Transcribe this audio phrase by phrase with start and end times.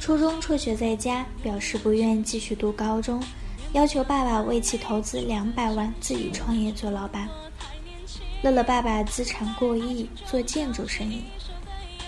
[0.00, 3.22] 初中辍学在家，表示不愿继续读高中，
[3.74, 7.28] 要求爸爸为其投资两百万，自己创业做老板。
[8.42, 11.22] 乐乐爸爸资产过亿，做建筑生意。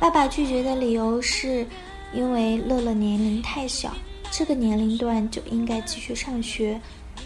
[0.00, 1.64] 爸爸拒绝的理由是，
[2.12, 3.96] 因为乐乐年龄太小，
[4.32, 6.78] 这个年龄段就应该继续上学，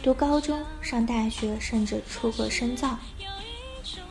[0.02, 2.98] 读高中、上大学，甚至出国深造。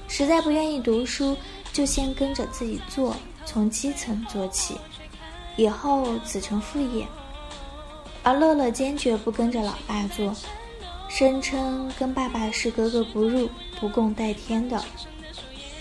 [0.07, 1.37] 实在不愿意读书，
[1.71, 4.75] 就先跟着自己做，从基层做起。
[5.59, 7.05] 以后子承父业，
[8.23, 10.33] 而乐乐坚决不跟着老爸做，
[11.09, 14.81] 声称跟爸爸是格格不入、不共戴天的，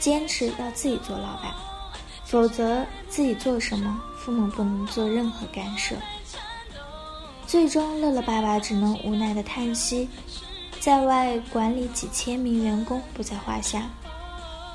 [0.01, 1.55] 坚持要自己做老板，
[2.25, 5.95] 否则自己做什么，父母不能做任何干涉。
[7.47, 10.09] 最终，乐乐爸爸只能无奈的叹息，
[10.81, 13.89] 在外管理几千名员工不在话下，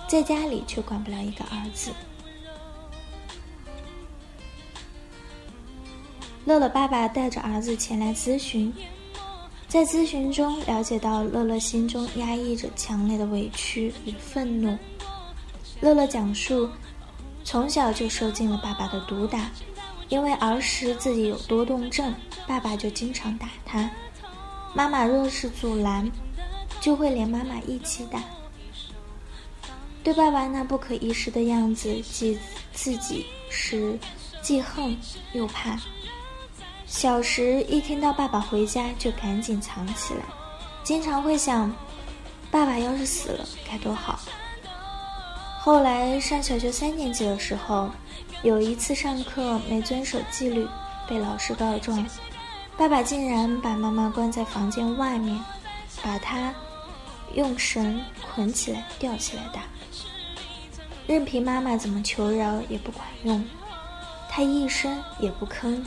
[0.08, 1.92] 在家里却管不了一个儿子。
[6.45, 8.73] 乐乐爸爸带着儿子前来咨询，
[9.67, 14.77] 在咨询中了解到乐乐心中压抑着强烈的委屈与愤怒。
[15.80, 16.69] 乐乐讲述，
[17.45, 19.49] 从小就受尽了爸爸的毒打，
[20.09, 22.14] 因为儿时自己有多动症，
[22.45, 23.89] 爸爸就经常打他。
[24.75, 26.11] 妈妈若是阻拦，
[26.81, 28.21] 就会连妈妈一起打。
[30.03, 32.38] 对爸爸那不可一世的样子，既
[32.73, 33.97] 自己是
[34.41, 34.97] 既恨
[35.31, 35.80] 又怕。
[36.93, 40.21] 小时一听到爸爸回家就赶紧藏起来，
[40.83, 41.73] 经常会想，
[42.52, 44.20] 爸爸要是死了该多好。
[45.59, 47.89] 后来上小学三年级的时候，
[48.43, 50.67] 有一次上课没遵守纪律，
[51.09, 52.08] 被老师告状，
[52.77, 55.43] 爸爸竟然把妈妈关在房间外面，
[56.03, 56.53] 把她
[57.33, 59.61] 用绳捆起来吊起来打，
[61.08, 63.43] 任凭妈妈怎么求饶也不管用，
[64.30, 65.83] 他一声也不吭。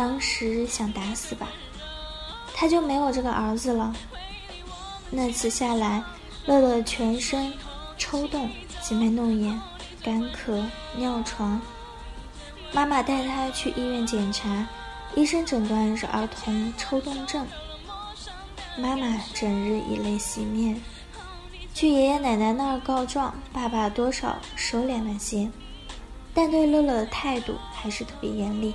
[0.00, 1.46] 当时想打死吧，
[2.54, 3.94] 他就没有这个儿子了。
[5.10, 6.02] 那次下来，
[6.46, 7.52] 乐乐全身
[7.98, 8.48] 抽动，
[8.80, 9.60] 挤眉弄眼，
[10.02, 10.64] 干咳，
[10.96, 11.60] 尿床。
[12.72, 14.66] 妈妈带他去医院检查，
[15.14, 17.46] 医生诊断是儿童抽动症。
[18.78, 20.80] 妈妈整日以泪洗面，
[21.74, 25.50] 去爷爷奶奶那儿告状，爸爸多少收敛了些，
[26.32, 28.74] 但对乐乐的态度还是特别严厉。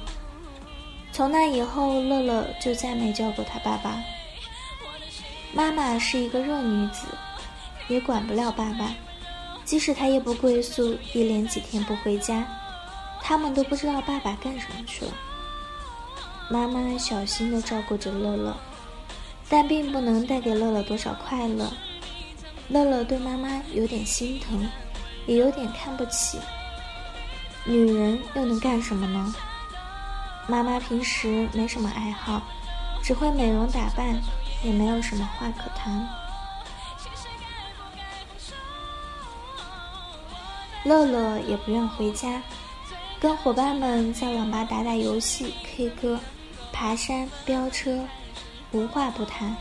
[1.15, 4.03] 从那以后，乐乐就再没叫过他爸爸。
[5.53, 7.07] 妈妈是一个弱女子，
[7.87, 8.93] 也管不了爸爸。
[9.63, 12.45] 即使他夜不归宿，一连几天不回家，
[13.21, 15.11] 他们都不知道爸爸干什么去了。
[16.49, 18.53] 妈妈小心地照顾着乐乐，
[19.47, 21.71] 但并不能带给乐乐多少快乐。
[22.67, 24.69] 乐乐对妈妈有点心疼，
[25.27, 26.37] 也有点看不起。
[27.63, 29.33] 女人又能干什么呢？
[30.47, 32.41] 妈妈平时没什么爱好，
[33.01, 34.21] 只会美容打扮，
[34.63, 36.07] 也没有什么话可谈。
[40.83, 42.39] 乐乐也不愿回家，
[43.19, 46.19] 跟伙伴们在网吧打打游戏、K 歌、
[46.71, 48.07] 爬山、飙车，
[48.71, 49.55] 无话不谈。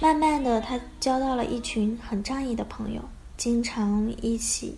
[0.00, 3.00] 慢慢的，他交到了一群很仗义的朋友，
[3.36, 4.76] 经常一起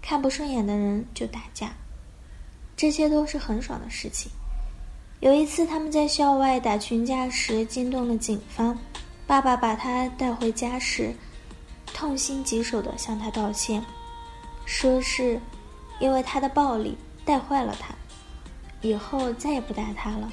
[0.00, 1.72] 看不顺眼的人就打架。
[2.80, 4.32] 这些都是很爽的事情。
[5.20, 8.74] 有一次，他们在校外打群架时惊动了警方。
[9.26, 11.14] 爸爸把他带回家时，
[11.92, 13.84] 痛心疾首地向他道歉，
[14.64, 15.38] 说是
[15.98, 17.94] 因为他的暴力带坏了他，
[18.80, 20.32] 以后再也不打他了。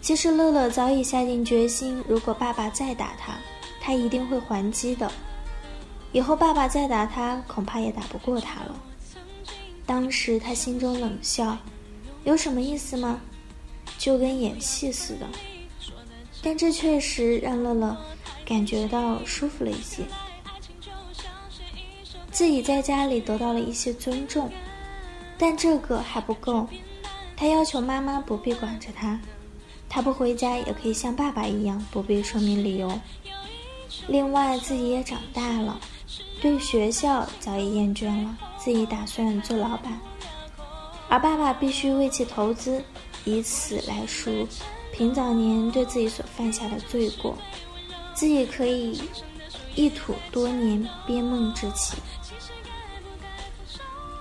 [0.00, 3.34] 其实，乐乐早已下定决心，如果爸爸再打他，
[3.80, 5.08] 他一定会还击的。
[6.10, 8.74] 以后爸爸再打他，恐怕也打不过他了。
[9.88, 11.56] 当时他心中冷笑
[12.24, 13.18] ：“有什么意思吗？
[13.96, 15.26] 就跟演戏似的。”
[16.44, 17.96] 但这确实让乐乐
[18.44, 20.02] 感觉到舒服了一些，
[22.30, 24.50] 自己在家里得到了一些尊重。
[25.38, 26.68] 但这个还不够，
[27.34, 29.18] 他要求妈妈不必管着他，
[29.88, 33.00] 他不回家也可以像爸爸一样，不必说明理由。
[34.06, 35.80] 另外，自己也长大了，
[36.42, 38.36] 对学校早已厌倦了。
[38.68, 39.98] 自己打算做老板，
[41.08, 42.84] 而爸爸必须为其投资，
[43.24, 44.46] 以此来赎
[44.92, 47.34] 平早年对自己所犯下的罪过，
[48.12, 49.00] 自己可以
[49.74, 51.96] 一吐多年憋闷之气。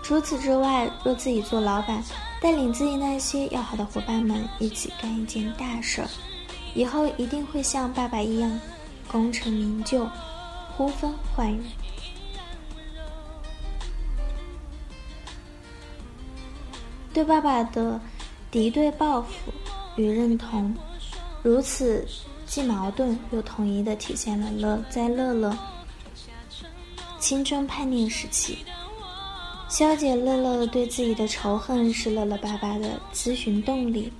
[0.01, 2.01] 除此之外，若自己做老板，
[2.41, 6.07] 带领自己那些要好的伙伴们一起干一件大事儿，
[6.73, 8.57] 以后一定会像爸爸一样
[9.11, 10.07] 功成名就，
[10.77, 11.61] 呼风唤雨。
[17.17, 17.99] 对爸爸的
[18.51, 19.51] 敌对报复
[19.95, 20.71] 与认同，
[21.41, 22.05] 如此
[22.45, 25.57] 既矛盾又统一的体现了乐在乐乐
[27.17, 28.59] 青春叛逆时期。
[29.67, 34.13] 消解乐乐对自己的仇恨是乐乐爸爸的咨询动力，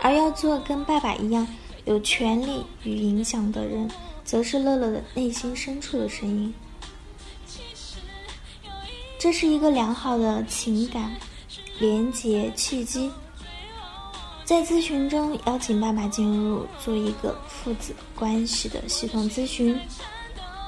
[0.00, 1.44] 而要做跟爸爸一样
[1.86, 3.90] 有权利与影响的人，
[4.24, 6.54] 则是乐乐的内心深处的声音。
[9.18, 11.12] 这是一个良好的情感
[11.78, 13.10] 连接契机。
[14.44, 19.78] 在咨询中，邀请爸爸进入做一个父子关系的系统咨询。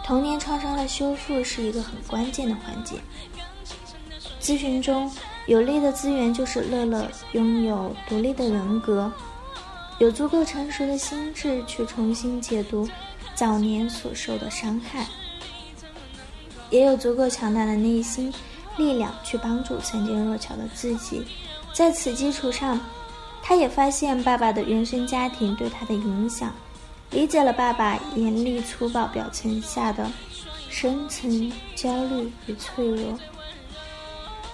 [0.05, 2.97] 童年创伤的修复是一个很关键的环节。
[4.41, 5.11] 咨询中
[5.47, 9.11] 有利的资源就是乐乐拥有独立的人格，
[9.99, 12.89] 有足够成熟的心智去重新解读
[13.35, 15.06] 早年所受的伤害，
[16.71, 18.33] 也有足够强大的内心
[18.76, 21.25] 力量去帮助曾经弱小的自己。
[21.72, 22.81] 在此基础上，
[23.43, 26.52] 他也发现爸爸的原生家庭对他的影响，
[27.11, 30.11] 理解了爸爸严厉粗暴表情下的
[30.69, 33.19] 深层焦虑与脆弱。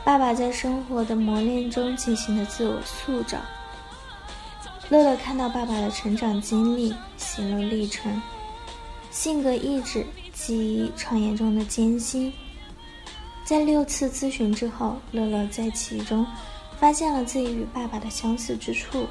[0.04, 3.38] 爸爸在生活的磨练中进行的自我塑造。
[4.88, 8.22] 乐乐看到爸爸的成长经历、心路历程、
[9.10, 12.32] 性格意志及创业中的艰辛。
[13.46, 16.26] 在六次咨询之后，乐乐在其中
[16.81, 19.06] 发现了自己与爸爸的相似之处，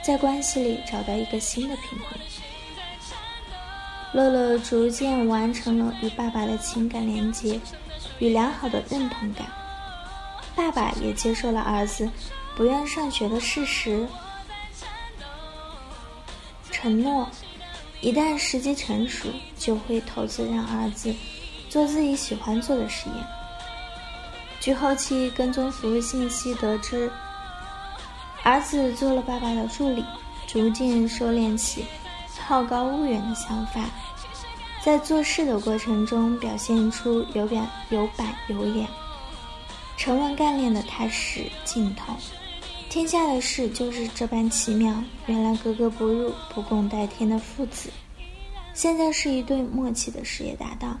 [0.00, 2.16] 在关系里找到一个新的平衡。
[4.12, 7.60] 乐乐逐渐完成了与爸爸的情感连接
[8.20, 9.44] 与良好的认同感。
[10.54, 12.08] 爸爸也接受了儿子
[12.54, 14.06] 不愿上学的事实，
[16.70, 17.28] 承诺
[18.00, 21.12] 一旦时机成熟，就会投资让儿子
[21.68, 23.26] 做自己喜欢做的实验。
[24.60, 27.10] 据后期跟踪服务信息得知，
[28.42, 30.04] 儿子做了爸爸的助理，
[30.46, 31.84] 逐渐收敛起
[32.38, 33.84] 好高骛远的想法，
[34.82, 38.88] 在做事的过程中表现出有板有板有眼。
[39.96, 42.14] 沉稳干练的踏实劲头，
[42.88, 44.94] 天下的事就是这般奇妙。
[45.26, 47.88] 原来格格不入、不共戴天的父子，
[48.74, 51.00] 现在是一对默契的事业搭档。